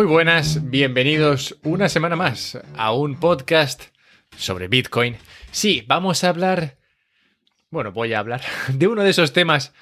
[0.00, 3.82] Muy buenas, bienvenidos una semana más a un podcast
[4.34, 5.18] sobre Bitcoin.
[5.50, 6.78] Sí, vamos a hablar,
[7.68, 8.40] bueno, voy a hablar
[8.72, 9.74] de uno de esos temas,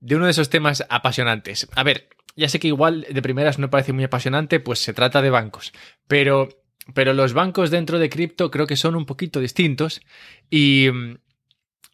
[0.00, 1.68] de uno de esos temas apasionantes.
[1.76, 5.20] A ver, ya sé que igual de primeras no parece muy apasionante, pues se trata
[5.20, 5.74] de bancos,
[6.06, 6.48] pero,
[6.94, 10.00] pero los bancos dentro de cripto creo que son un poquito distintos
[10.48, 11.18] y mm,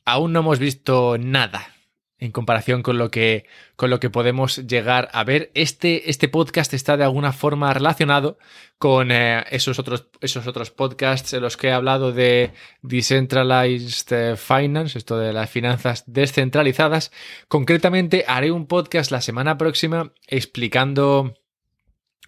[0.04, 1.73] aún no hemos visto nada
[2.18, 3.46] en comparación con lo que,
[3.76, 5.50] con lo que podemos llegar a ver.
[5.54, 8.38] Este, este podcast está de alguna forma relacionado
[8.78, 14.36] con eh, esos, otros, esos otros podcasts en los que he hablado de Decentralized eh,
[14.36, 17.12] Finance, esto de las finanzas descentralizadas.
[17.48, 21.34] Concretamente, haré un podcast la semana próxima explicando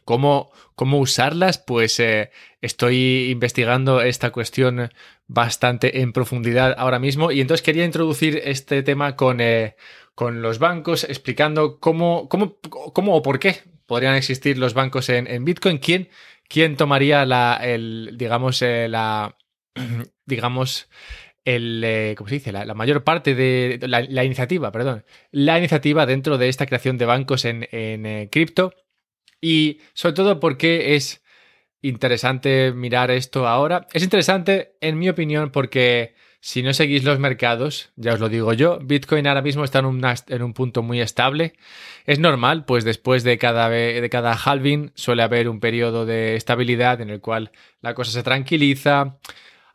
[0.07, 1.59] ¿Cómo, cómo usarlas?
[1.59, 4.93] Pues eh, estoy investigando esta cuestión
[5.27, 9.75] bastante en profundidad ahora mismo y entonces quería introducir este tema con, eh,
[10.15, 15.45] con los bancos explicando cómo, cómo, cómo, o por qué podrían existir los bancos en,
[15.45, 15.79] Bitcoin.
[15.79, 16.09] ¿Quién,
[16.49, 19.37] quién tomaría la, el, digamos, eh, la,
[20.25, 20.89] digamos,
[21.45, 22.53] el, ¿cómo se dice?
[22.53, 27.45] La, mayor parte de la, iniciativa, perdón, la iniciativa dentro de esta creación de bancos
[27.45, 28.73] en, en cripto
[29.41, 31.23] y sobre todo porque es
[31.83, 33.87] interesante mirar esto ahora.
[33.93, 38.53] Es interesante, en mi opinión, porque si no seguís los mercados, ya os lo digo
[38.53, 41.55] yo, Bitcoin ahora mismo está en un, en un punto muy estable.
[42.05, 47.01] Es normal, pues después de cada, de cada halving suele haber un periodo de estabilidad
[47.01, 47.51] en el cual
[47.81, 49.19] la cosa se tranquiliza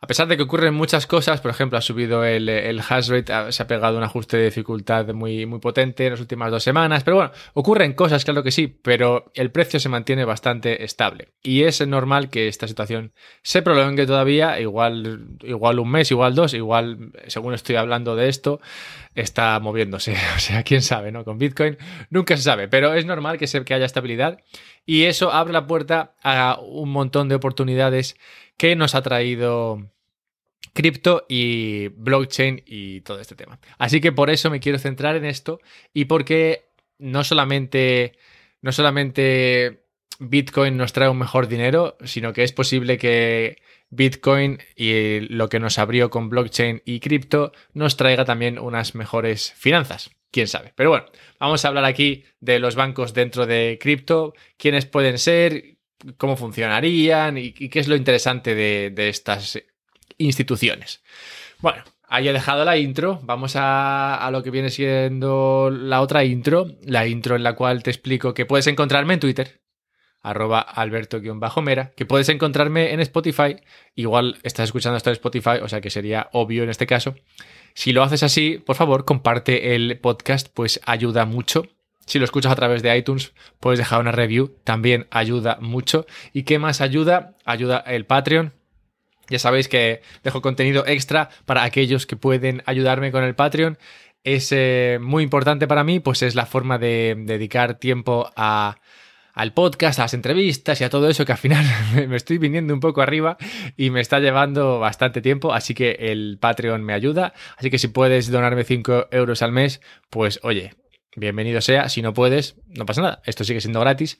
[0.02, 3.52] a pesar de que ocurren muchas cosas, por ejemplo, ha subido el, el hash rate,
[3.52, 7.04] se ha pegado un ajuste de dificultad muy, muy potente en las últimas dos semanas,
[7.04, 11.28] pero bueno, ocurren cosas, claro que sí, pero el precio se mantiene bastante estable.
[11.40, 13.12] Y es normal que esta situación
[13.44, 18.60] se prolongue todavía, igual, igual un mes, igual dos, igual, según estoy hablando de esto,
[19.14, 20.16] está moviéndose.
[20.36, 21.24] O sea, quién sabe, ¿no?
[21.24, 21.78] Con Bitcoin
[22.10, 24.40] nunca se sabe, pero es normal que, se, que haya estabilidad
[24.84, 28.16] y eso abre la puerta a un montón de oportunidades
[28.56, 29.92] que nos ha traído
[30.72, 33.58] cripto y blockchain y todo este tema.
[33.78, 35.60] Así que por eso me quiero centrar en esto
[35.92, 38.16] y porque no solamente,
[38.60, 39.84] no solamente
[40.18, 43.58] Bitcoin nos trae un mejor dinero, sino que es posible que
[43.90, 49.52] Bitcoin y lo que nos abrió con blockchain y cripto nos traiga también unas mejores
[49.52, 50.10] finanzas.
[50.30, 50.72] Quién sabe.
[50.74, 51.06] Pero bueno,
[51.38, 55.76] vamos a hablar aquí de los bancos dentro de cripto, quiénes pueden ser,
[56.16, 59.62] cómo funcionarían y, qué es lo interesante de, de estas
[60.18, 61.02] instituciones.
[61.60, 63.20] Bueno, ahí he dejado la intro.
[63.22, 67.90] Vamos a, lo que viene siendo la otra intro, la intro en la cual te
[67.90, 69.60] explico que puedes encontrarme en Twitter,
[70.20, 73.56] arroba alberto-mera, que puedes encontrarme en Spotify.
[73.94, 77.14] Igual estás escuchando esto en Spotify, o sea que sería obvio en este caso.
[77.74, 81.66] Si lo haces así, por favor, comparte el podcast, pues ayuda mucho.
[82.06, 86.04] Si lo escuchas a través de iTunes, puedes dejar una review, también ayuda mucho.
[86.32, 87.36] ¿Y qué más ayuda?
[87.44, 88.52] Ayuda el Patreon,
[89.28, 93.78] ya sabéis que dejo contenido extra para aquellos que pueden ayudarme con el Patreon.
[94.24, 99.98] Es eh, muy importante para mí, pues es la forma de dedicar tiempo al podcast,
[99.98, 101.64] a las entrevistas y a todo eso que al final
[102.08, 103.36] me estoy viniendo un poco arriba
[103.76, 107.88] y me está llevando bastante tiempo, así que el Patreon me ayuda, así que si
[107.88, 110.74] puedes donarme 5 euros al mes, pues oye,
[111.16, 114.18] bienvenido sea, si no puedes, no pasa nada, esto sigue siendo gratis.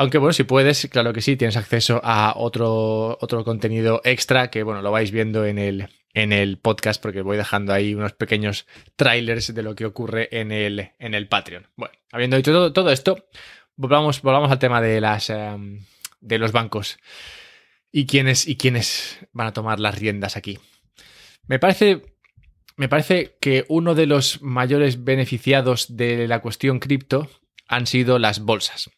[0.00, 4.62] Aunque bueno, si puedes, claro que sí, tienes acceso a otro, otro contenido extra que
[4.62, 8.66] bueno, lo vais viendo en el, en el podcast porque voy dejando ahí unos pequeños
[8.96, 11.66] trailers de lo que ocurre en el, en el Patreon.
[11.76, 13.28] Bueno, habiendo dicho todo, esto,
[13.76, 15.84] volvamos, volvamos al tema de, las, em,
[16.22, 16.96] de los bancos
[17.92, 20.58] y quiénes, y quiénes van a tomar las riendas aquí.
[21.46, 22.16] Me parece,
[22.74, 27.28] me parece que uno de los mayores beneficiados de la cuestión cripto
[27.68, 28.90] han sido las bolsas.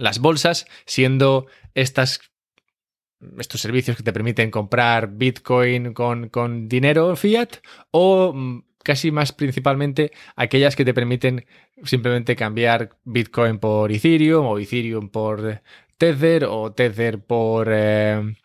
[0.00, 2.20] Las bolsas siendo estas
[3.38, 7.58] estos servicios que te permiten comprar Bitcoin con, con, dinero fiat
[7.90, 11.44] o mm, casi más principalmente aquellas que te permiten
[11.84, 15.60] simplemente cambiar Bitcoin por Ethereum o Ethereum por
[15.98, 18.36] Tether o Tether por, eh,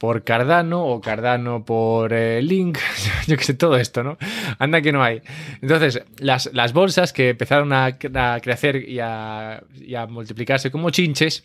[0.00, 2.78] por Cardano o Cardano por eh, Link,
[3.26, 4.16] yo que sé, todo esto, ¿no?
[4.58, 5.20] Anda que no hay.
[5.60, 9.62] Entonces, las, las bolsas que empezaron a, crecer y a,
[10.08, 11.44] multiplicarse como chinches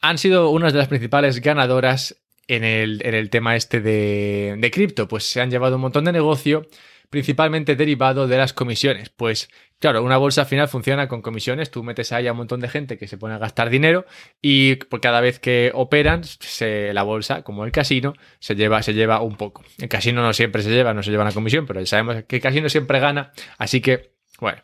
[0.00, 2.16] han sido una de las principales ganadoras
[2.48, 6.06] en el, en el tema este de, de cripto, pues se han llevado un montón
[6.06, 6.66] de negocio
[7.10, 9.10] principalmente derivado de las comisiones.
[9.10, 12.60] Pues claro, una bolsa al final funciona con comisiones, tú metes ahí a un montón
[12.60, 14.04] de gente que se pone a gastar dinero
[14.42, 18.94] y por cada vez que operan, se, la bolsa, como el casino, se lleva, se
[18.94, 19.64] lleva un poco.
[19.78, 22.36] El casino no siempre se lleva, no se lleva una comisión, pero ya sabemos que
[22.36, 24.62] el casino siempre gana, así que, bueno,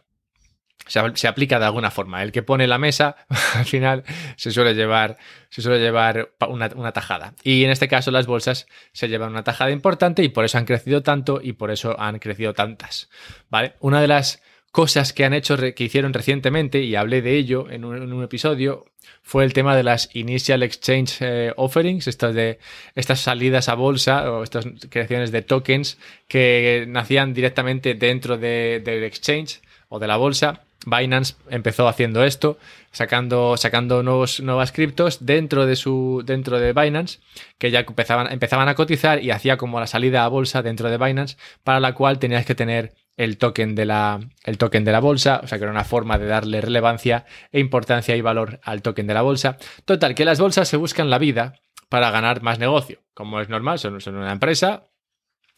[0.87, 2.23] se, aplica de alguna forma.
[2.23, 3.17] El que pone la mesa,
[3.55, 4.05] al final,
[4.37, 5.19] se suele llevar,
[5.51, 7.35] se suele llevar una, una, tajada.
[7.43, 10.65] Y en este caso, las bolsas se llevan una tajada importante y por eso han
[10.65, 13.09] crecido tanto y por eso han crecido tantas.
[13.51, 13.75] ¿Vale?
[13.81, 14.43] Una de las
[14.75, 18.85] cosas que han hecho, que hicieron recientemente, y hablé de ello en un, episodio,
[19.23, 22.59] fue el tema de las Initial Exchange eh, Offerings, estas, de,
[22.97, 25.97] estas salidas a bolsa o estas creaciones de tokens
[26.27, 30.65] que nacían directamente dentro del exchange o de la bolsa.
[30.85, 32.59] Binance empezó haciendo esto,
[32.93, 37.21] sacando, sacando nuevos, nuevas criptos dentro de su dentro de Binance,
[37.59, 40.99] que ya empezaban, empezaban a cotizar y hacía como la salida a bolsa dentro de
[40.99, 45.01] Binance, para la cual tenías que tener el token de la, el token de la
[45.01, 48.83] bolsa, o sea que era una forma de darle relevancia e importancia y valor al
[48.83, 49.57] token de la bolsa.
[49.85, 51.55] Total, que las bolsas se buscan la vida
[51.89, 53.01] para ganar más negocio.
[53.15, 54.89] Como es normal, son, son una empresa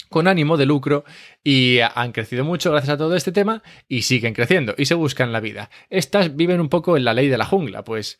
[0.08, 1.04] con ánimo de lucro
[1.42, 5.32] y han crecido mucho gracias a todo este tema y siguen creciendo y se buscan
[5.32, 5.70] la vida.
[5.90, 8.18] Estas viven un poco en la ley de la jungla, pues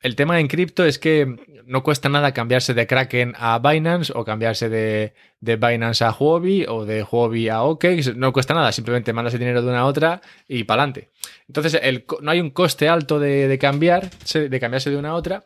[0.00, 1.36] el tema en cripto es que
[1.66, 6.86] no cuesta nada cambiarse de Kraken a Binance o cambiarse de, Binance a Huobi o
[6.86, 7.84] de Huobi a OK.
[8.16, 11.10] No cuesta nada, simplemente mandas el dinero de una a otra y para adelante.
[11.46, 11.78] Entonces
[12.22, 15.44] no hay un coste alto de, cambiar, de cambiarse de una a otra.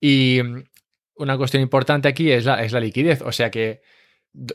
[0.00, 0.40] Y
[1.14, 3.22] una cuestión importante aquí es la, es la liquidez.
[3.22, 3.82] O sea que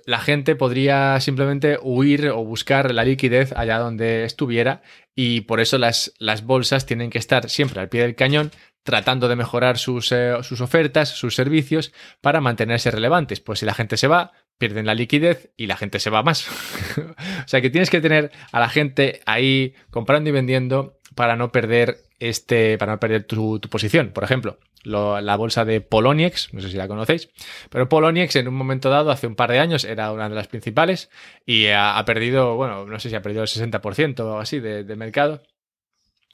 [0.05, 4.81] la gente podría simplemente huir o buscar la liquidez allá donde estuviera
[5.15, 8.51] y por eso las, las bolsas tienen que estar siempre al pie del cañón
[8.87, 11.91] tratando de mejorar sus, eh, sus, ofertas, sus servicios
[12.21, 13.41] para mantenerse relevantes.
[13.41, 16.47] Pues si la gente se va, pierden la liquidez y la gente se va más.
[16.97, 21.51] o sea que tienes que tener a la gente ahí comprando y vendiendo para no
[21.51, 24.11] perder este, para no perder tu, posición.
[24.11, 27.29] Por ejemplo, la bolsa de Poloniex, no sé si la conocéis,
[27.69, 30.47] pero Poloniex en un momento dado, hace un par de años, era una de las
[30.47, 31.09] principales
[31.43, 34.95] y ha, perdido, bueno, no sé si ha perdido el 60% o así de, de
[34.95, 35.41] mercado.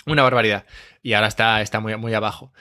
[0.06, 0.66] Una barbaridad.
[1.02, 2.52] Y ahora está, está muy, muy abajo.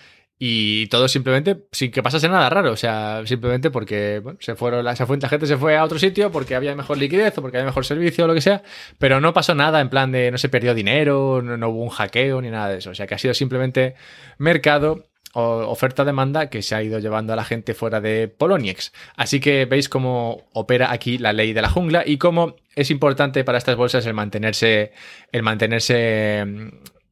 [0.44, 2.73] Y todo simplemente sin que pasase nada raro.
[2.73, 6.56] O sea, simplemente porque se fueron, la, la gente se fue a otro sitio porque
[6.56, 8.65] había mejor liquidez o porque había mejor servicio o lo que sea.
[8.99, 12.43] Pero no pasó nada en plan de no se perdió dinero, no, hubo un hackeo
[12.43, 12.91] ni nada de eso.
[12.91, 13.94] O sea, que ha sido simplemente
[14.37, 18.93] mercado oferta-demanda que se ha ido llevando a la gente fuera de Poloniex.
[19.15, 23.45] Así que veis cómo opera aquí la ley de la jungla y cómo es importante
[23.45, 24.91] para estas bolsas el mantenerse,
[25.31, 26.41] el mantenerse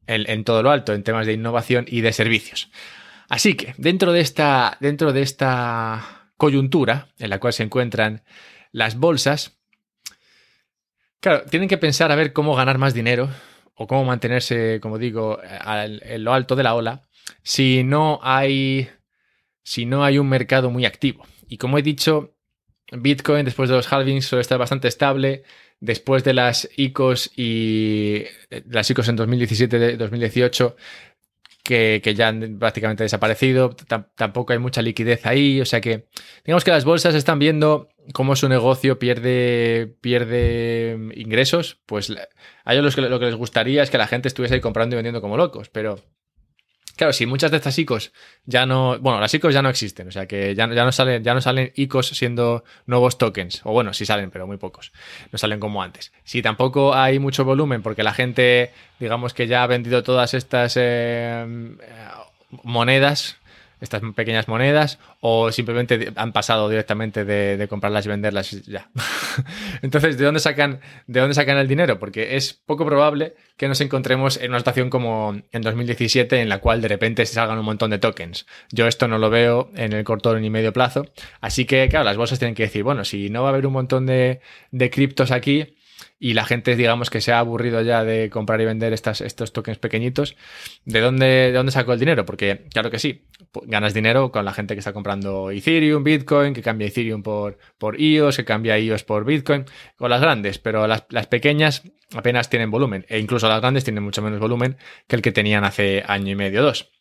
[0.05, 2.69] en, todo lo alto, en temas de innovación y de servicios.
[3.31, 8.23] Así que dentro de esta, dentro de esta coyuntura en la cual se encuentran
[8.73, 9.57] las bolsas,
[11.21, 13.29] claro, tienen que pensar a ver cómo ganar más dinero
[13.73, 17.03] o cómo mantenerse, como digo, en lo alto de la ola
[17.41, 18.89] si no hay
[19.63, 21.25] si no hay un mercado muy activo.
[21.47, 22.35] Y como he dicho,
[22.91, 25.43] Bitcoin después de los halvings suele estar bastante estable,
[25.79, 30.75] después de las ICOs y eh, las ICOs en 2017-2018,
[31.63, 33.75] que, que, ya han prácticamente desaparecido,
[34.15, 36.07] tampoco hay mucha liquidez ahí, o sea que
[36.45, 42.13] digamos que las bolsas están viendo cómo su negocio pierde, pierde ingresos, pues
[42.63, 45.21] a ellos lo que les gustaría es que la gente estuviese ahí comprando y vendiendo
[45.21, 45.99] como locos, pero
[47.01, 48.11] Claro, si muchas de estas ICOs
[48.45, 48.99] ya no.
[48.99, 51.41] Bueno, las ICOs ya no existen, o sea que ya, ya, no salen, ya no
[51.41, 53.61] salen ICOs siendo nuevos tokens.
[53.63, 54.91] O bueno, sí salen, pero muy pocos.
[55.31, 56.13] No salen como antes.
[56.23, 60.77] Si tampoco hay mucho volumen, porque la gente, digamos que ya ha vendido todas estas
[60.79, 61.75] eh,
[62.61, 63.37] monedas
[63.81, 68.89] estas pequeñas monedas o simplemente han pasado directamente de, comprarlas y venderlas ya.
[69.81, 71.99] Entonces, ¿de dónde, sacan, ¿de dónde sacan el dinero?
[71.99, 76.59] Porque es poco probable que nos encontremos en una situación como en 2017 en la
[76.59, 78.45] cual de repente se salgan un montón de tokens.
[78.71, 81.05] Yo esto no lo veo en el corto ni medio plazo.
[81.41, 83.73] Así que, claro, las bolsas tienen que decir, bueno, si no va a haber un
[83.73, 84.39] montón de
[84.91, 85.75] criptos aquí,
[86.23, 89.79] y la gente, digamos, que se ha aburrido ya de comprar y vender estos tokens
[89.79, 90.37] pequeñitos,
[90.85, 92.27] ¿de dónde, ¿de dónde sacó el dinero?
[92.27, 93.25] Porque, claro que sí,
[93.63, 97.99] ganas dinero con la gente que está comprando Ethereum, Bitcoin, que cambia Ethereum por, por
[97.99, 99.65] EOS, que cambia EOS por Bitcoin,
[99.97, 101.81] con las grandes, pero las, las pequeñas
[102.13, 105.63] apenas tienen volumen, e incluso las grandes tienen mucho menos volumen que el que tenían
[105.63, 106.91] hace año y medio o dos.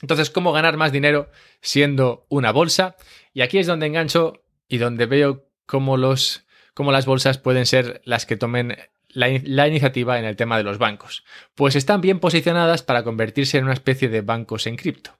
[0.00, 1.28] Entonces, ¿cómo ganar más dinero
[1.60, 2.96] siendo una bolsa?
[3.34, 6.45] Y aquí es donde engancho y donde veo cómo los
[6.76, 8.76] cómo las bolsas pueden ser las que tomen
[9.08, 13.64] la, iniciativa en el tema de los bancos, pues están bien posicionadas para convertirse en
[13.64, 15.12] una especie de bancos en cripto.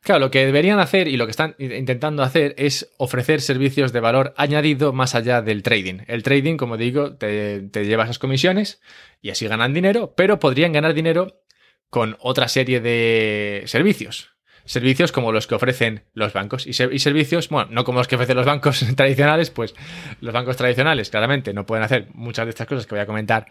[0.00, 4.00] Claro, lo que deberían hacer y lo que están intentando hacer es ofrecer servicios de
[4.00, 5.98] valor añadido más allá del trading.
[6.06, 8.80] El trading, como digo, te, te lleva esas comisiones
[9.20, 11.42] y así ganan dinero, pero podrían ganar dinero
[11.90, 14.37] con otra serie de servicios
[14.68, 16.66] servicios como los que ofrecen los bancos.
[16.66, 19.74] Y, servicios, bueno, no como los que ofrecen los bancos tradicionales, pues
[20.20, 23.46] los bancos tradicionales claramente no pueden hacer muchas de estas cosas que voy a comentar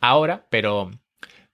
[0.00, 0.90] ahora, pero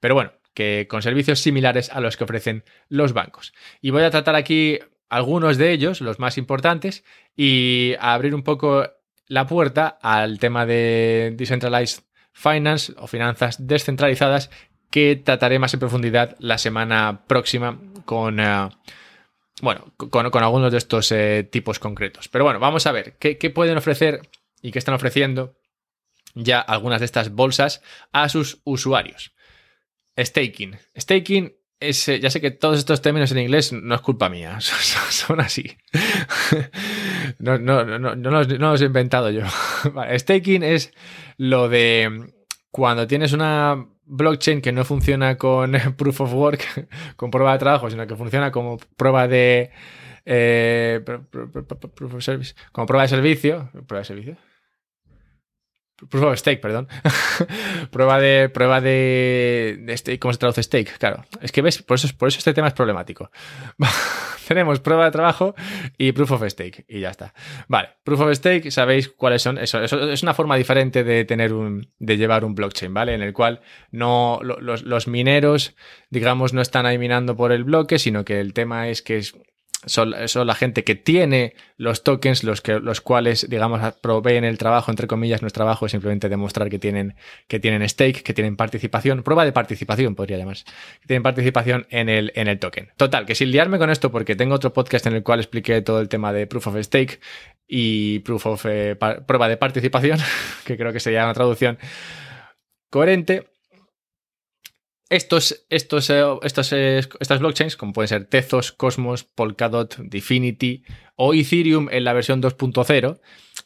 [0.01, 3.53] Pero bueno, que con servicios similares a los que ofrecen los bancos.
[3.81, 4.79] Y voy a tratar aquí
[5.09, 7.05] algunos de ellos, los más importantes,
[7.37, 8.89] y abrir un poco
[9.27, 12.03] la puerta al tema de Decentralized
[12.33, 14.51] Finance o finanzas descentralizadas
[14.91, 18.69] que trataré más en profundidad la semana próxima con, eh,
[19.63, 22.29] bueno, con, algunos de estos eh, tipos concretos.
[22.29, 24.29] Pero bueno, vamos a ver qué, pueden ofrecer
[24.61, 25.55] y qué están ofreciendo
[26.35, 29.33] ya algunas de estas bolsas a sus usuarios.
[30.19, 30.77] Staking.
[30.99, 34.59] Staking es, eh, ya sé que todos estos términos en inglés no es culpa mía,
[34.61, 35.77] son, así.
[37.39, 39.45] no, no, no, los, he inventado yo.
[40.19, 40.93] staking es
[41.37, 42.33] lo de
[42.73, 47.91] cuando tienes una blockchain que no funciona con proof of work, con prueba de trabajo,
[47.91, 49.71] sino que funciona como prueba de
[50.25, 51.01] eh,
[51.95, 54.37] proof of service, como prueba de servicio, prueba de servicio.
[56.09, 56.89] Proof of stake, perdón.
[57.93, 58.49] prueba de.
[58.49, 60.19] Prueba de, stake.
[60.19, 60.99] ¿Cómo se traduce stake?
[60.99, 61.25] Claro.
[61.41, 63.31] Es que ves, por eso, por eso este tema es problemático.
[64.47, 65.55] Tenemos prueba de trabajo
[65.99, 66.85] y proof of stake.
[66.89, 67.35] Y ya está.
[67.69, 67.91] Vale.
[68.05, 69.59] Proof of stake, sabéis cuáles son.
[69.59, 71.89] Eso, es una forma diferente de tener un.
[71.99, 73.15] de llevar un blockchain, ¿vale?
[73.15, 74.41] En el cual no.
[74.43, 75.75] Los, los mineros,
[76.11, 79.35] digamos, no están ahí minando por el bloque, sino que el tema es que es
[79.87, 84.91] son, la gente que tiene los tokens, los, que, los cuales, digamos, proveen el trabajo,
[84.91, 87.15] entre comillas, es trabajo, es simplemente demostrar que tienen,
[87.49, 90.65] que tienen stake, que tienen participación, prueba de participación podría llamarse,
[91.01, 92.91] que tienen participación en el, en el token.
[92.97, 96.01] Total, que sin liarme con esto, porque tengo otro podcast en el cual expliqué todo
[96.01, 97.21] el tema de proof of stake
[97.67, 98.97] y proof of eh,
[99.27, 100.19] prueba de participación,
[100.65, 101.79] que creo que sería una traducción
[102.91, 103.52] coherente,
[105.13, 110.85] estos, estos, eh, estos, eh, estas blockchains, como pueden ser Tezos, Cosmos, Polkadot, Definity
[111.17, 113.21] o Ethereum en la versión 2.0,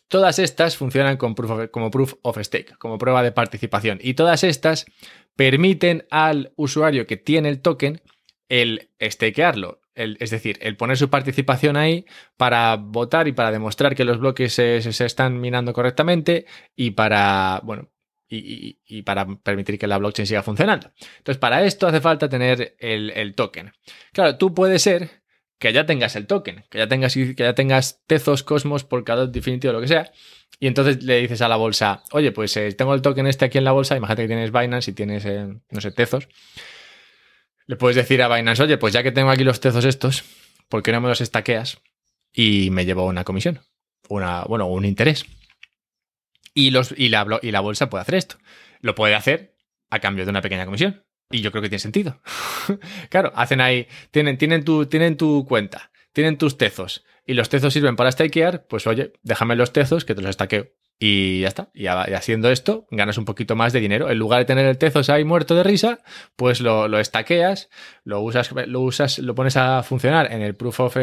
[0.08, 3.98] todas estas funcionan como proof of stake, como prueba de participación.
[4.02, 4.86] Y todas estas
[5.36, 8.02] permiten al usuario que tiene el token
[8.48, 9.80] el stakearlo.
[9.94, 12.04] es decir, el poner su participación ahí
[12.36, 17.60] para votar y para demostrar que los bloques se, se están minando correctamente y para,
[17.64, 17.88] bueno,
[18.28, 20.92] y, para permitir que la blockchain siga funcionando.
[21.18, 23.72] Entonces, para esto hace falta tener el, token.
[24.12, 25.22] Claro, tú puede ser
[25.58, 29.68] que ya tengas el token, que ya tengas, que ya tengas Tezos, Cosmos, Polkadot, Definity
[29.68, 30.12] o lo que sea,
[30.58, 33.58] y entonces le dices a la bolsa, oye, pues eh, tengo el token este aquí
[33.58, 36.28] en la bolsa, imagínate que tienes Binance y tienes, eh, no sé, Tezos.
[37.66, 40.24] Le puedes decir a Binance, oye, pues ya que tengo aquí los Tezos estos,
[40.68, 41.78] ¿por qué no me los estaqueas?
[42.32, 43.60] Y me llevo una comisión,
[44.08, 45.26] una, bueno, un interés.
[46.56, 48.38] Y, los, y, la, y la bolsa puede hacer esto.
[48.80, 49.54] Lo puede hacer
[49.90, 51.04] a cambio de una pequeña comisión.
[51.30, 52.22] Y yo creo que tiene sentido.
[53.10, 57.74] claro, hacen ahí, tienen, tienen, tu, tienen tu cuenta, tienen tus tezos y los tezos
[57.74, 60.68] sirven para stakear, pues oye, déjame los tezos que te los estaqueo.
[60.98, 61.68] Y ya está.
[61.74, 64.08] Y, haciendo esto, ganas un poquito más de dinero.
[64.08, 65.98] En lugar de tener el tezos ahí muerto de risa,
[66.36, 67.68] pues lo, lo estaqueas,
[68.02, 70.96] lo usas, lo usas, lo pones a funcionar en el proof of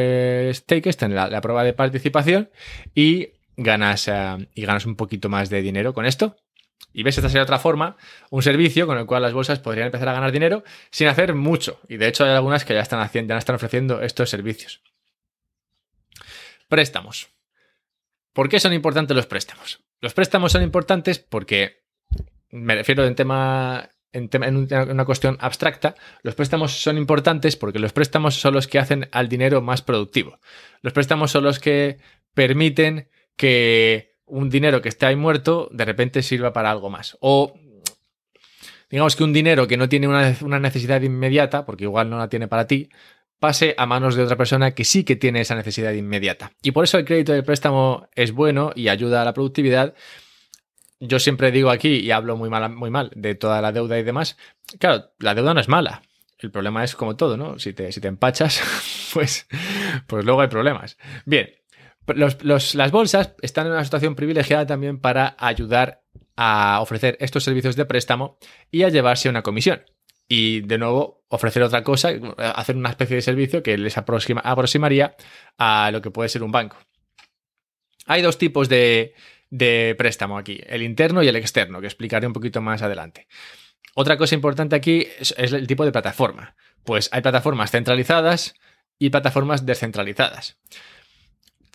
[0.54, 2.50] stake, en la prueba de participación,
[2.96, 6.36] y ganas, eh, y ganas un poquito más de dinero con esto.
[6.92, 7.98] Y ves, esta sería otra forma,
[8.30, 11.80] un servicio con el cual las bolsas podrían empezar a ganar dinero sin hacer mucho.
[11.88, 14.82] Y de hecho hay algunas que ya están, haciendo, ya están ofreciendo estos servicios.
[16.68, 17.30] Préstamos.
[18.32, 19.82] ¿Por qué son importantes los préstamos?
[20.02, 21.84] Los préstamos son importantes porque,
[22.50, 27.94] me refiero en tema en, en, una cuestión abstracta, los préstamos son importantes porque los
[27.94, 30.40] préstamos son los que hacen al dinero más productivo.
[30.82, 31.98] Los préstamos son los que
[32.34, 37.18] permiten que un dinero que está ahí muerto de repente sirva para algo más.
[37.20, 37.54] O
[38.90, 42.48] digamos que un dinero que no tiene una, necesidad inmediata, porque igual no la tiene
[42.48, 42.90] para ti,
[43.40, 46.52] pase a manos de otra persona que sí que tiene esa necesidad inmediata.
[46.62, 49.96] Y por eso el crédito de préstamo es bueno y ayuda a la productividad.
[51.00, 54.04] Yo siempre digo aquí, y hablo muy mal, muy mal de toda la deuda y
[54.04, 54.38] demás,
[54.80, 56.04] claro, la deuda no es mala.
[56.38, 57.58] El problema es como todo, ¿no?
[57.58, 58.62] Si te, si te empachas,
[59.14, 59.48] pues,
[60.06, 60.98] pues luego hay problemas.
[61.26, 61.50] Bien,
[62.08, 66.04] las bolsas están en una situación privilegiada también para ayudar
[66.36, 68.38] a ofrecer estos servicios de préstamo
[68.72, 69.84] y a llevarse una comisión.
[70.28, 72.12] Y de nuevo, ofrecer otra cosa,
[72.56, 75.16] hacer una especie de servicio que les aproximaría
[75.58, 76.78] a lo que puede ser un banco.
[78.06, 79.14] Hay dos tipos de,
[79.98, 83.28] préstamo aquí, el interno y el externo, que explicaré un poquito más adelante.
[83.96, 86.56] Otra cosa importante aquí es el tipo de plataforma.
[86.84, 88.56] Pues hay plataformas centralizadas
[88.98, 90.58] y plataformas descentralizadas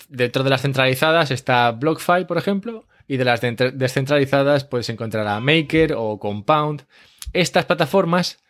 [0.09, 5.41] dentro de las centralizadas está BlockFi, por ejemplo, y de las descentralizadas puedes encontrar a
[5.41, 6.87] Maker o Compound.
[7.33, 8.43] Estas plataformas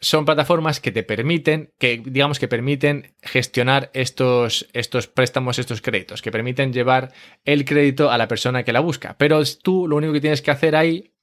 [0.00, 6.20] son plataformas que te permiten, que digamos que permiten gestionar estos, estos préstamos, estos créditos,
[6.20, 7.12] que permiten llevar
[7.44, 9.16] el crédito a la persona que la busca.
[9.18, 11.13] Pero tú lo único que tienes que hacer ahí,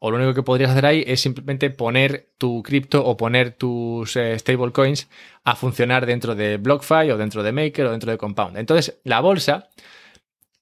[0.00, 4.16] o lo único que podrías hacer ahí es simplemente poner tu cripto o poner tus
[4.16, 5.08] eh, stablecoins
[5.44, 8.56] a funcionar dentro de BlockFi o dentro de Maker o dentro de Compound.
[8.58, 9.70] Entonces, la bolsa,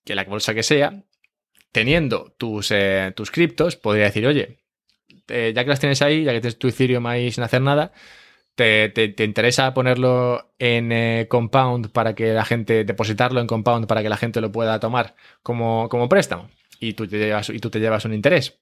[0.04, 1.02] que la bolsa que sea,
[1.70, 4.58] teniendo tus, eh, tus criptos, podría decir, oye,
[5.28, 7.92] eh, ya que las tienes ahí, ya que tienes tu Ethereum ahí sin hacer nada,
[8.54, 14.16] ¿te, interesa ponerlo en Compound para que la gente, depositarlo en Compound para que la
[14.16, 16.48] gente lo pueda tomar como, como préstamo?
[16.80, 18.58] Y tú, te llevas, y tú te llevas un interés.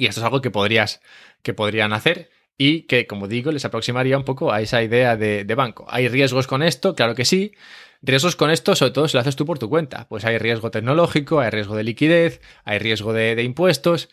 [0.00, 1.02] Y esto es algo que, podrías,
[1.42, 5.54] que podrían hacer y que, como digo, les aproximaría un poco a esa idea de,
[5.54, 5.84] banco.
[5.90, 6.94] ¿Hay riesgos con esto?
[6.94, 7.52] Claro que sí.
[8.00, 10.08] Riesgos con esto, sobre todo si lo haces tú por tu cuenta.
[10.08, 14.08] Pues hay riesgo tecnológico, hay riesgo de liquidez, hay riesgo de, impuestos.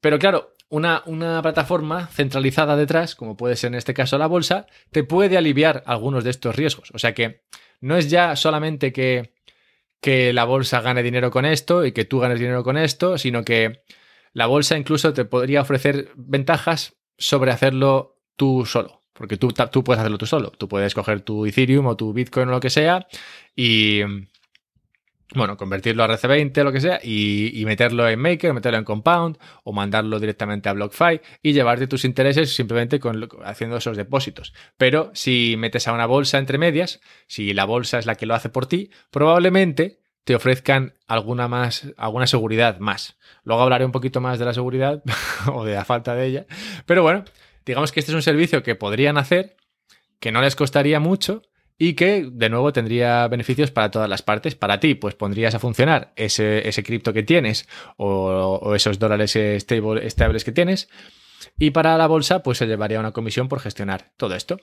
[0.00, 4.66] Pero claro, una, una, plataforma centralizada detrás, como puede ser en este caso la bolsa,
[4.92, 6.90] te puede aliviar algunos de estos riesgos.
[6.94, 7.42] O sea que
[7.82, 9.34] no es ya solamente que,
[10.00, 13.44] que la bolsa gane dinero con esto y que tú ganes dinero con esto, sino
[13.44, 13.82] que
[14.32, 19.02] la bolsa incluso te podría ofrecer ventajas sobre hacerlo tú solo.
[19.12, 20.50] Porque tú, tú puedes hacerlo tú solo.
[20.52, 23.08] Tú puedes coger tu Ethereum o tu Bitcoin o lo que sea
[23.56, 24.02] y,
[25.34, 29.36] bueno, convertirlo a RC20 o lo que sea y, meterlo en Maker, meterlo en Compound
[29.64, 33.00] o mandarlo directamente a BlockFi y llevarte tus intereses simplemente
[33.44, 34.54] haciendo esos depósitos.
[34.76, 38.34] Pero si metes a una bolsa entre medias, si la bolsa es la que lo
[38.34, 43.16] hace por ti, probablemente te ofrezcan alguna más, alguna seguridad más.
[43.44, 45.02] Luego hablaré un poquito más de la seguridad
[45.54, 46.46] o de la falta de ella.
[46.84, 47.24] Pero bueno,
[47.64, 49.56] digamos que este es un servicio que podrían hacer,
[50.20, 51.44] que no les costaría mucho
[51.78, 54.54] y que de nuevo tendría beneficios para todas las partes.
[54.54, 57.66] Para ti, pues pondrías a funcionar ese, ese cripto que tienes
[57.96, 59.30] o, esos dólares
[59.62, 60.90] stable, estables que tienes
[61.58, 64.58] y para la bolsa, pues se llevaría una comisión por gestionar todo esto.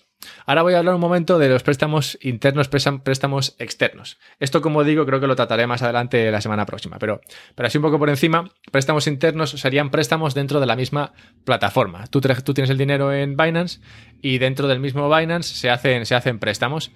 [0.45, 4.19] Ahora voy a hablar un momento de los préstamos internos, préstamos externos.
[4.39, 7.21] Esto, como digo, creo que lo trataré más adelante la semana próxima, pero,
[7.55, 12.07] pero así un poco por encima, préstamos internos serían préstamos dentro de la misma plataforma.
[12.07, 13.79] Tú, tienes el dinero en Binance
[14.21, 16.91] y dentro del mismo Binance se hacen, se hacen préstamos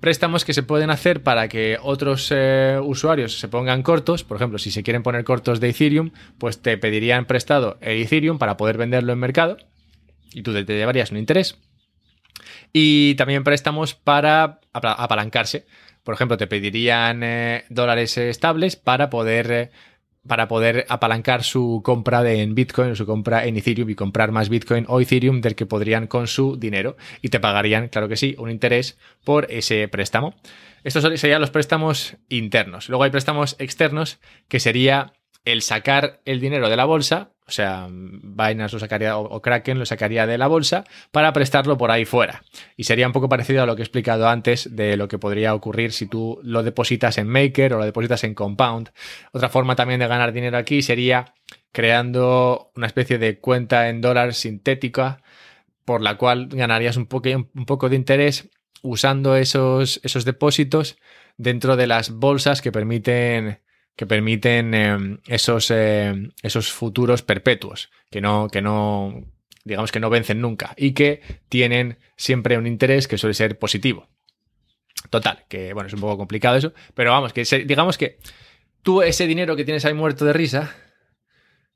[0.00, 4.24] préstamos que se pueden hacer para que otros eh, usuarios se pongan cortos.
[4.24, 8.56] Por ejemplo, si se quieren poner cortos de Ethereum, pues te pedirían prestado Ethereum para
[8.56, 9.56] poder venderlo en mercado
[10.32, 11.58] y tú te, llevarías un interés.
[12.72, 15.66] Y también préstamos para apalancarse.
[16.04, 19.70] Por ejemplo, te pedirían eh, dólares estables para poder eh,
[20.26, 24.84] para poder apalancar su compra en Bitcoin su compra en Ethereum y comprar más Bitcoin
[24.88, 26.96] o Ethereum del que podrían con su dinero.
[27.22, 30.34] Y te pagarían, claro que sí, un interés por ese préstamo.
[30.84, 32.88] Estos serían los préstamos internos.
[32.88, 35.12] Luego hay préstamos externos, que sería
[35.44, 39.86] el sacar el dinero de la bolsa, o sea, Binance lo sacaría o, Kraken lo
[39.86, 42.42] sacaría de la bolsa para prestarlo por ahí fuera.
[42.76, 45.54] Y sería un poco parecido a lo que he explicado antes de lo que podría
[45.54, 48.90] ocurrir si tú lo depositas en Maker o lo depositas en Compound.
[49.32, 51.32] Otra forma también de ganar dinero aquí sería
[51.72, 55.22] creando una especie de cuenta en dólar sintética
[55.86, 58.50] por la cual ganarías un, poco, un poco de interés
[58.82, 60.98] usando esos, esos depósitos
[61.38, 63.60] dentro de las bolsas que permiten
[63.98, 69.24] que permiten em, esos, em, esos futuros perpetuos, que no, que no,
[69.64, 74.08] digamos que no vencen nunca y que tienen siempre un interés que suele ser positivo.
[75.10, 78.20] Total, que bueno, es un poco complicado eso, pero vamos, que digamos que
[78.84, 80.76] tú ese dinero que tienes ahí muerto de risa,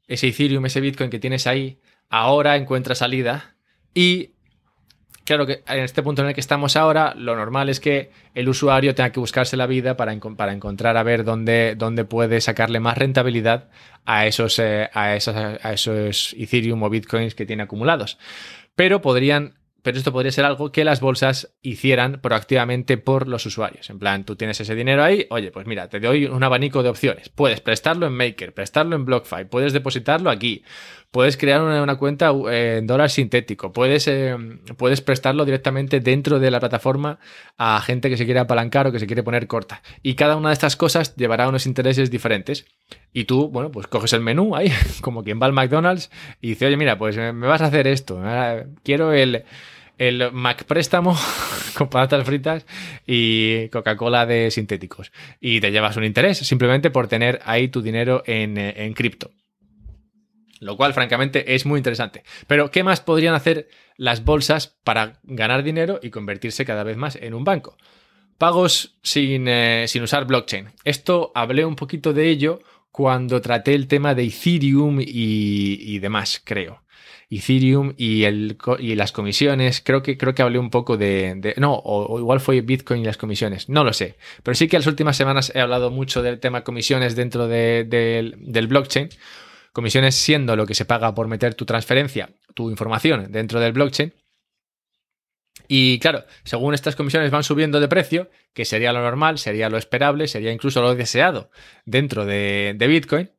[0.06, 3.56] ese Ethereum, ese Bitcoin que tienes ahí, ahora encuentra salida
[3.94, 4.36] y
[5.24, 8.48] claro que en este punto en el que estamos ahora, lo normal es que el
[8.48, 12.80] usuario tenga que buscarse la vida para, para encontrar a ver dónde, dónde, puede sacarle
[12.80, 13.68] más rentabilidad
[14.04, 18.18] a esos, eh, a, a esos Ethereum o Bitcoins que tiene acumulados.
[18.74, 23.90] Pero podrían pero esto podría ser algo que las bolsas hicieran proactivamente por los usuarios.
[23.90, 26.88] En plan, tú tienes ese dinero ahí, oye, pues mira, te doy un abanico de
[26.88, 27.28] opciones.
[27.28, 30.64] Puedes prestarlo en Maker, prestarlo en BlockFi, puedes depositarlo aquí,
[31.10, 34.36] puedes crear una, cuenta eh, en dólar sintético, puedes, eh,
[34.76, 37.18] puedes prestarlo directamente dentro de la plataforma
[37.58, 39.82] a gente que se quiere apalancar o que se quiere poner corta.
[40.02, 42.66] Y cada una de estas cosas llevará unos intereses diferentes.
[43.12, 46.66] Y tú, bueno, pues coges el menú ahí, como quien va al McDonald's y dice,
[46.66, 48.22] oye, mira, pues me vas a hacer esto.
[48.82, 49.44] Quiero el
[49.98, 51.16] el Mac préstamo
[51.74, 52.66] con patatas fritas
[53.06, 55.12] y Coca-Cola de sintéticos.
[55.40, 59.30] Y te llevas un interés simplemente por tener ahí tu dinero en, eh, en cripto.
[60.60, 62.22] Lo cual, francamente, es muy interesante.
[62.46, 67.16] Pero, ¿qué más podrían hacer las bolsas para ganar dinero y convertirse cada vez más
[67.16, 67.76] en un banco?
[68.38, 70.70] Pagos sin, eh, sin usar blockchain.
[70.84, 72.60] Esto hablé un poquito de ello
[72.92, 76.82] cuando traté el tema de Ethereum y, demás, creo.
[77.30, 79.80] Ethereum y, el, y las comisiones.
[79.80, 81.54] Creo que, creo que hablé un poco de.
[81.56, 83.70] no, o, igual fue Bitcoin y las comisiones.
[83.70, 84.16] No lo sé.
[84.42, 89.08] Pero sí que las últimas semanas he hablado mucho del tema comisiones dentro del blockchain.
[89.72, 94.12] Comisiones siendo lo que se paga por meter tu transferencia, tu información dentro del blockchain.
[95.68, 99.78] Y claro, según estas comisiones van subiendo de precio, que sería lo normal, sería lo
[99.78, 101.50] esperable, sería incluso lo deseado
[101.84, 103.30] dentro de, Bitcoin,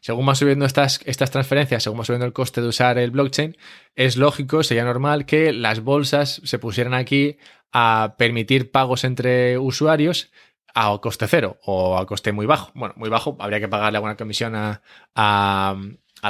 [0.00, 3.56] según van subiendo estas, estas transferencias, según va subiendo el coste de usar el blockchain,
[3.94, 7.38] es lógico, sería normal que las bolsas se pusieran aquí
[7.72, 10.30] a permitir pagos entre usuarios
[10.74, 12.70] a coste cero o a coste muy bajo.
[12.74, 14.82] Bueno, muy bajo, habría que pagarle alguna comisión a,
[15.14, 15.76] a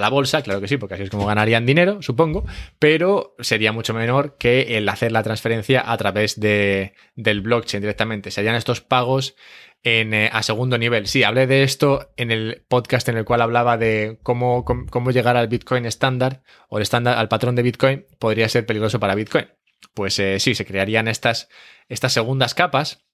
[0.01, 2.45] la bolsa, claro que sí, porque así es como ganarían dinero, supongo,
[2.79, 8.31] pero sería mucho menor que el hacer la transferencia a través de, del blockchain directamente.
[8.31, 9.37] Serían estos pagos
[9.83, 11.07] en, eh, a segundo nivel.
[11.07, 15.37] Sí, hablé de esto en el podcast en el cual hablaba de cómo, cómo, llegar
[15.37, 19.47] al Bitcoin estándar o estándar al patrón de Bitcoin podría ser peligroso para Bitcoin.
[19.95, 21.49] Pues eh, sí, se crearían estas,
[21.89, 23.05] estas segundas capas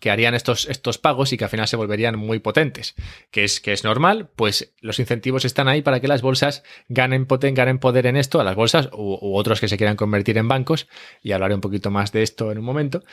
[0.00, 2.94] que harían estos, estos pagos y que al final se volverían muy potentes,
[3.30, 7.26] que es, que es normal, pues los incentivos están ahí para que las bolsas ganen,
[7.26, 10.48] poten, ganen poder en esto, a las bolsas u, otros que se quieran convertir en
[10.48, 10.88] bancos,
[11.22, 13.04] y hablaré un poquito más de esto en un momento.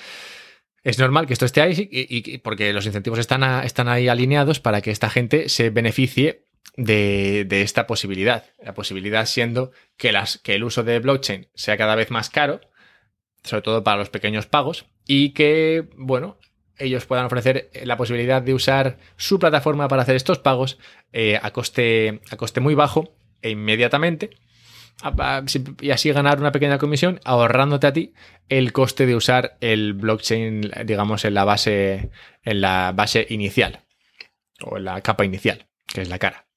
[0.84, 4.82] Es normal que esto esté ahí y, porque los incentivos están, están ahí alineados para
[4.82, 6.45] que esta gente se beneficie
[6.78, 8.45] de, de, esta posibilidad.
[8.63, 12.62] La posibilidad siendo que, las, que el uso de blockchain sea cada vez más caro,
[13.43, 16.38] sobre todo para los pequeños pagos, y que, bueno,
[16.77, 20.77] ellos puedan ofrecer la posibilidad de usar su plataforma para hacer estos pagos
[21.11, 24.31] eh, a, coste, a coste muy bajo e inmediatamente
[25.81, 28.13] y así ganar una pequeña comisión ahorrándote a ti
[28.49, 32.09] el coste de usar el blockchain digamos en la base
[32.43, 33.83] en la base inicial
[34.61, 36.47] o en la capa inicial que es la cara.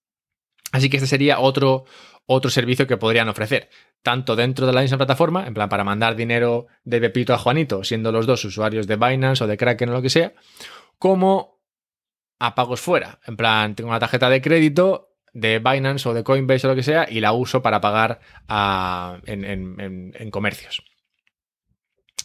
[0.72, 1.84] Así que este sería otro
[2.32, 3.68] otro servicio que podrían ofrecer
[4.02, 7.82] tanto dentro de la misma plataforma, en plan para mandar dinero de Pepito a Juanito,
[7.82, 10.32] siendo los dos usuarios de Binance o de Kraken o lo que sea,
[10.96, 11.60] como
[12.38, 13.18] a pagos fuera.
[13.26, 16.84] En plan, tengo una tarjeta de crédito de Binance o de Coinbase o lo que
[16.84, 18.20] sea y la uso para pagar
[19.26, 20.84] en, comercios.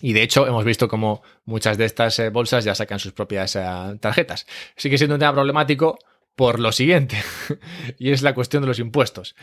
[0.01, 3.55] Y de hecho, hemos visto como muchas de estas eh, bolsas ya sacan sus propias
[3.55, 3.65] eh,
[3.99, 4.45] tarjetas.
[4.75, 5.97] Sigue siendo un tema problemático
[6.35, 7.17] por lo siguiente,
[7.97, 9.35] y es la cuestión de los impuestos.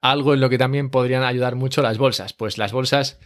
[0.00, 3.18] Algo en lo que también podrían ayudar mucho las bolsas, pues las bolsas,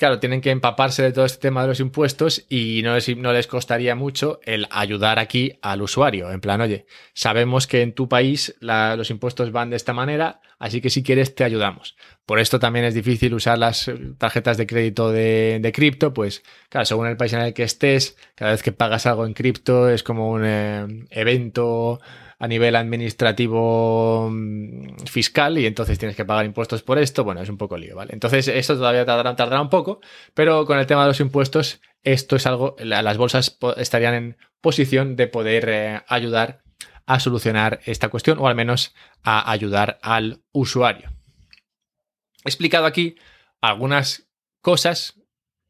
[0.00, 3.34] claro, tienen que empaparse de todo este tema de los impuestos y no les, no
[3.34, 8.08] les costaría mucho el ayudar aquí al usuario, en plan, oye, sabemos que en tu
[8.08, 11.96] país los impuestos van de esta manera, así que si quieres te ayudamos.
[12.24, 17.06] Por esto también es difícil usar las tarjetas de crédito de, cripto, pues claro, según
[17.06, 20.30] el país en el que estés, cada vez que pagas algo en cripto es como
[20.30, 22.00] un eh, evento
[22.40, 27.22] a nivel administrativo mm, fiscal y entonces tienes que pagar impuestos por esto.
[27.22, 28.14] Bueno, es un poco lío, ¿vale?
[28.14, 30.00] Entonces, esto todavía tardará, un poco,
[30.32, 35.16] pero con el tema de los impuestos, esto es algo, las bolsas estarían en posición
[35.16, 36.62] de poder eh, ayudar
[37.04, 41.10] a solucionar esta cuestión o al menos a ayudar al usuario.
[42.44, 43.16] He explicado aquí
[43.60, 44.30] algunas
[44.62, 45.20] cosas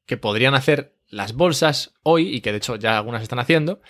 [0.06, 3.80] que podrían hacer las bolsas hoy y que de hecho ya algunas están haciendo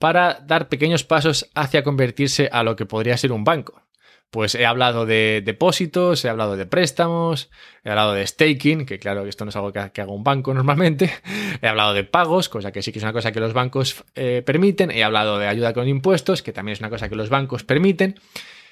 [0.00, 3.82] para dar pequeños pasos hacia convertirse a lo que podría ser un banco.
[4.30, 7.50] Pues he hablado de depósitos, he hablado de préstamos,
[7.84, 11.12] he hablado de staking, que claro esto no es algo que, haga un banco normalmente,
[11.60, 14.42] he hablado de pagos, cosa que sí que es una cosa que los bancos eh,
[14.46, 17.62] permiten, he hablado de ayuda con impuestos, que también es una cosa que los bancos
[17.62, 18.18] permiten.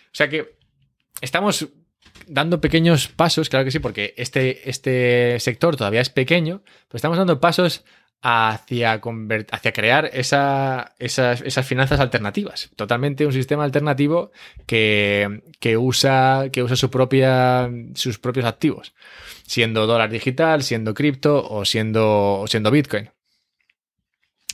[0.07, 0.57] O sea que
[1.21, 1.69] estamos
[2.27, 7.19] dando pequeños pasos, claro que sí, porque este, este sector todavía es pequeño, pero estamos
[7.19, 7.85] dando pasos
[8.21, 9.01] hacia,
[9.51, 12.71] hacia crear esas, esas, finanzas alternativas.
[12.77, 14.33] Totalmente un sistema alternativo
[14.67, 15.41] que,
[15.79, 18.95] usa, que usa su propia, sus propios activos,
[19.47, 23.11] siendo dólar digital, siendo cripto o siendo, siendo Bitcoin.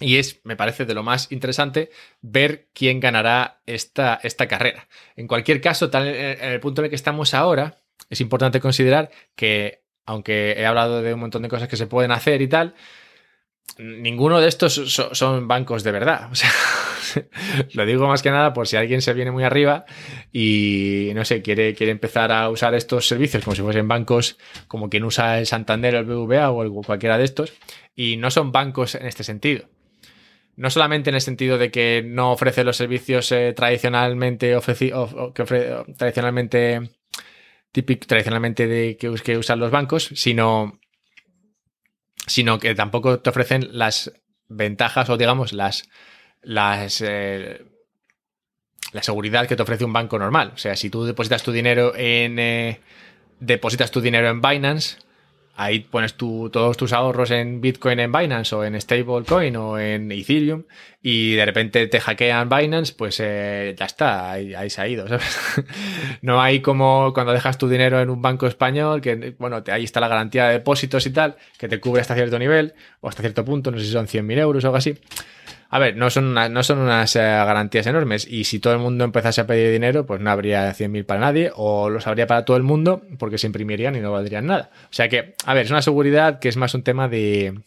[0.00, 4.88] Y es, me parece, de lo más interesante ver quién ganará esta, esta carrera.
[5.14, 7.78] En cualquier caso, tal, en el punto en el que estamos ahora,
[8.10, 12.10] es importante considerar que, aunque he hablado de un montón de cosas que se pueden
[12.10, 12.74] hacer y tal,
[13.78, 14.74] ninguno de estos
[15.12, 16.30] son bancos de verdad.
[17.14, 17.28] O sea,
[17.74, 19.84] lo digo más que nada por si alguien se viene muy arriba
[20.32, 24.90] y no sé, quiere, quiere empezar a usar estos servicios como si fuesen bancos como
[24.90, 27.52] quien usa el Santander, el BVA o cualquiera de estos.
[27.94, 29.68] Y no son bancos en este sentido
[30.56, 35.44] no solamente en el sentido de que no ofrece los servicios eh, tradicionalmente ofrecidos, que
[35.96, 36.90] tradicionalmente
[37.72, 40.80] típico, tradicionalmente de que, usan los bancos, sino,
[42.26, 44.12] sino que tampoco te ofrecen las
[44.48, 45.88] ventajas o digamos las,
[46.42, 47.64] las eh,
[48.92, 50.52] la seguridad que te ofrece un banco normal.
[50.54, 52.80] O sea, si tú depositas tu dinero en eh,
[53.40, 54.98] depositas tu dinero en Binance,
[55.56, 60.64] ahí pones todos tus ahorros en Bitcoin en Binance o en Stablecoin o en Ethereum
[61.00, 65.06] y de repente te hackean Binance, pues eh, ya está, ahí, se ha ido,
[66.22, 70.00] no hay como cuando dejas tu dinero en un banco español, que bueno, ahí está
[70.00, 73.44] la garantía de depósitos y tal, que te cubre hasta cierto nivel o hasta cierto
[73.44, 74.98] punto, no sé si son 100.000 euros o algo así.
[75.74, 79.02] A ver, no son, no son unas eh, garantías enormes y si todo el mundo
[79.02, 82.56] empezase a pedir dinero, pues no habría 100.000 para nadie o los habría para todo
[82.56, 84.70] el mundo porque se imprimirían y no valdrían nada.
[84.84, 87.58] O sea que, a ver, es una seguridad que es más un tema de...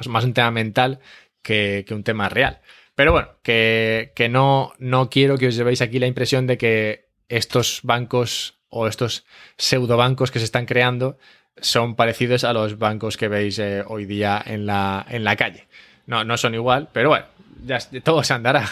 [0.00, 0.98] Es más un tema mental
[1.42, 2.60] que, un tema real.
[2.96, 7.82] Pero bueno, que, no, no quiero que os llevéis aquí la impresión de que estos
[7.84, 9.24] bancos o estos
[9.58, 11.18] pseudo bancos que se están creando
[11.56, 15.68] son parecidos a los bancos que veis eh, hoy día en la, en la calle.
[16.06, 17.26] No, no son igual, pero bueno,
[17.64, 18.68] ya todo se andará.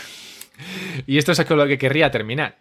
[1.06, 2.58] y esto es con lo que querría terminar.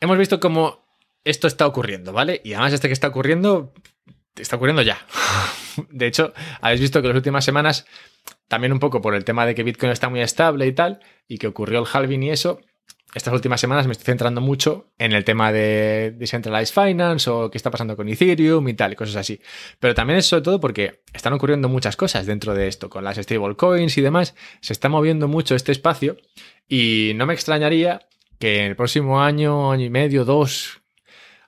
[0.00, 0.84] Hemos visto cómo
[1.24, 2.40] esto está ocurriendo, ¿vale?
[2.44, 3.72] Y además este que está ocurriendo,
[4.36, 5.04] está ocurriendo ya.
[5.90, 7.86] De hecho, habéis visto que en las últimas semanas,
[8.48, 11.38] también un poco por el tema de que Bitcoin está muy estable y tal, y
[11.38, 12.60] que ocurrió el halving y eso,
[13.16, 17.56] estas últimas semanas me estoy centrando mucho en el tema de Decentralized Finance o qué
[17.56, 19.40] está pasando con Ethereum y tal, y cosas así.
[19.80, 23.16] Pero también es sobre todo porque están ocurriendo muchas cosas dentro de esto, con las
[23.16, 26.18] stablecoins y demás, se está moviendo mucho este espacio
[26.68, 28.06] y no me extrañaría
[28.38, 30.82] que en el próximo año, año y medio, dos,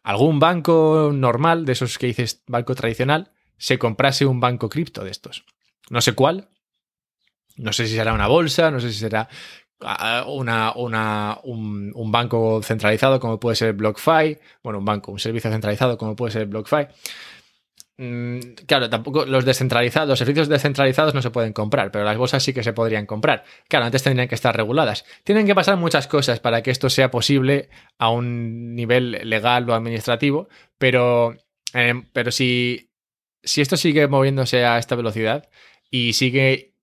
[0.03, 5.11] algún banco normal, de esos que dices banco tradicional, se comprase un banco cripto de
[5.11, 5.45] estos.
[5.91, 6.49] No sé cuál,
[7.57, 9.29] no sé si será una bolsa, no sé si será
[9.81, 15.97] una, una, un, banco centralizado como puede ser BlockFi, bueno, un banco, un servicio centralizado
[15.97, 16.89] como puede ser BlockFi.
[18.01, 22.43] Mm, claro, tampoco los descentralizados, los servicios descentralizados no se pueden comprar, pero las bolsas
[22.45, 23.45] sí que se podrían comprar.
[23.69, 25.05] Claro, antes tendrían que estar reguladas.
[25.25, 29.75] Tienen que pasar muchas cosas para que esto sea posible a un nivel legal o
[29.75, 31.37] administrativo, pero,
[31.75, 32.91] eh, pero si,
[33.43, 35.49] si esto sigue moviéndose a esta velocidad
[35.91, 36.75] y sigue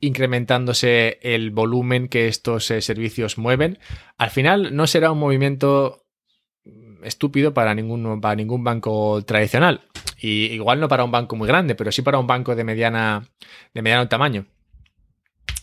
[0.00, 3.78] incrementándose el volumen que estos eh, servicios mueven,
[4.18, 6.06] al final no será un movimiento
[7.02, 9.82] estúpido para ningún, para ningún banco tradicional.
[10.18, 13.28] Y igual no para un banco muy grande, pero sí para un banco de, mediana,
[13.74, 14.46] de mediano tamaño.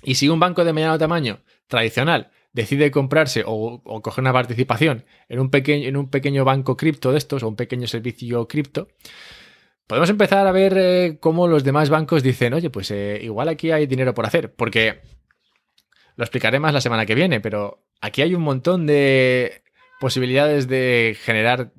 [0.03, 5.05] Y si un banco de mediano tamaño tradicional decide comprarse o, o coger una participación
[5.27, 8.87] en un, pequeño, en un pequeño banco cripto de estos o un pequeño servicio cripto,
[9.87, 13.71] podemos empezar a ver eh, cómo los demás bancos dicen, oye, pues eh, igual aquí
[13.71, 15.01] hay dinero por hacer, porque
[16.15, 19.63] lo explicaré más la semana que viene, pero aquí hay un montón de
[19.99, 21.71] posibilidades de generar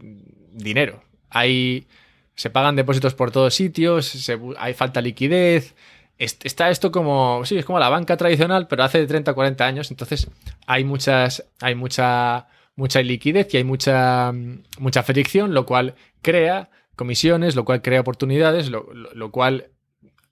[0.52, 1.02] dinero.
[1.30, 1.86] Hay,
[2.34, 5.74] se pagan depósitos por todos sitios, hay falta liquidez.
[6.18, 10.28] está esto como, sí, es como la banca tradicional, pero hace 30 40 años, entonces
[10.66, 14.32] hay muchas, hay mucha, mucha liquidez y hay mucha,
[14.78, 19.70] mucha fricción, lo cual crea comisiones, lo cual crea oportunidades, lo, cual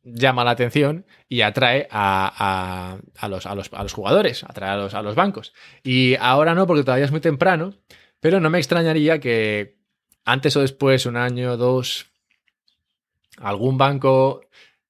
[0.05, 2.99] llama la atención y atrae a,
[3.29, 5.53] los, a, los, jugadores, atrae a los, a los bancos.
[5.83, 7.75] Y ahora no, porque todavía es muy temprano,
[8.21, 9.79] pero no me extrañaría que
[10.25, 12.07] antes o después, un año, dos,
[13.39, 14.43] algún banco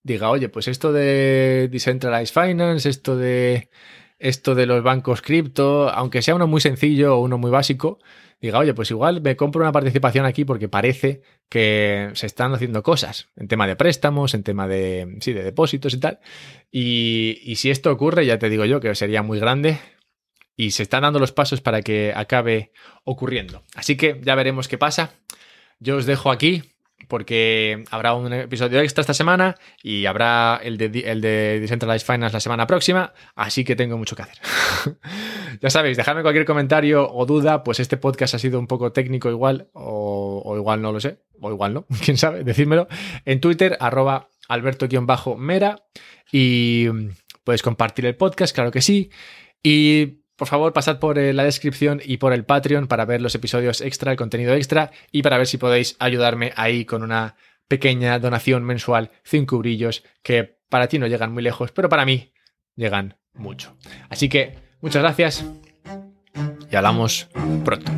[0.03, 3.71] diga, oye, pues esto de Decentralized Finance, esto de
[4.23, 7.99] esto de los bancos cripto, aunque sea uno muy sencillo o uno muy básico,
[8.41, 12.85] diga, oye, pues igual me compro una participación aquí porque parece que se están haciendo
[12.85, 16.21] cosas en tema de préstamos, en tema de, sí, de depósitos y tal.
[16.71, 19.81] Y, y si esto ocurre, ya te digo yo que sería muy grande
[20.57, 23.65] y se están dando los pasos para que acabe ocurriendo.
[23.75, 25.15] Así que ya veremos qué pasa.
[25.81, 26.72] Yo os dejo aquí
[27.13, 32.33] porque habrá un episodio extra esta semana y habrá el de, el de Decentralized Finance
[32.33, 34.39] la semana próxima, así que tengo mucho que hacer.
[35.61, 39.29] ya sabéis, dejadme cualquier comentario o duda, pues este podcast ha sido un poco técnico
[39.29, 42.89] igual, o, igual no lo sé, o igual no, quién sabe, decídmelo,
[43.27, 45.85] en Twitter, arroba alberto-mera,
[46.33, 46.87] y
[47.45, 49.11] puedes compartir el podcast, claro que sí,
[49.63, 53.35] y por favor, pasad por eh, la descripción y por el Patreon para ver los
[53.35, 57.37] episodios extra, el contenido extra y para ver si podéis ayudarme ahí con una
[57.69, 62.33] pequeña donación mensual, 5 brillos, que para ti no llegan muy lejos, pero para mí
[62.77, 63.77] llegan mucho.
[64.09, 65.45] Así que muchas gracias
[66.71, 67.29] y hablamos
[67.65, 67.93] pronto.